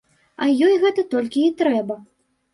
[0.45, 2.01] А ёй гэта толькі і трэба.